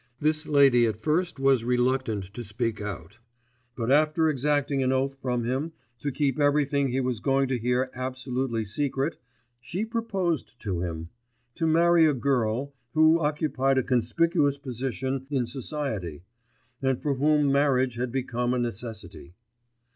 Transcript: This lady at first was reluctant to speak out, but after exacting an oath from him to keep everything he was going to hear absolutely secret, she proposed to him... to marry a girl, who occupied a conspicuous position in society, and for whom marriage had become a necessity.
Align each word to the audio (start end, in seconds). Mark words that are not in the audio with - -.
This 0.19 0.47
lady 0.47 0.87
at 0.87 0.97
first 1.03 1.39
was 1.39 1.63
reluctant 1.63 2.33
to 2.33 2.43
speak 2.43 2.81
out, 2.81 3.19
but 3.75 3.91
after 3.91 4.29
exacting 4.29 4.81
an 4.81 4.91
oath 4.91 5.19
from 5.21 5.43
him 5.45 5.73
to 5.99 6.11
keep 6.11 6.39
everything 6.39 6.87
he 6.89 6.99
was 6.99 7.19
going 7.19 7.47
to 7.49 7.59
hear 7.59 7.91
absolutely 7.93 8.65
secret, 8.65 9.17
she 9.59 9.85
proposed 9.85 10.59
to 10.61 10.81
him... 10.81 11.09
to 11.53 11.67
marry 11.67 12.07
a 12.07 12.15
girl, 12.15 12.73
who 12.95 13.19
occupied 13.19 13.77
a 13.77 13.83
conspicuous 13.83 14.57
position 14.57 15.27
in 15.29 15.45
society, 15.45 16.23
and 16.81 16.99
for 17.03 17.13
whom 17.13 17.51
marriage 17.51 17.93
had 17.93 18.11
become 18.11 18.55
a 18.55 18.57
necessity. 18.57 19.35